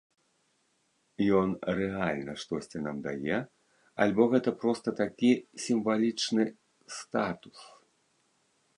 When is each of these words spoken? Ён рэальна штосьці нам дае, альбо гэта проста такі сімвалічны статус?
Ён 1.39 1.49
рэальна 1.79 2.33
штосьці 2.45 2.81
нам 2.87 2.97
дае, 3.07 3.39
альбо 4.07 4.23
гэта 4.35 4.49
проста 4.65 4.87
такі 5.03 5.31
сімвалічны 5.67 6.43
статус? 6.99 7.59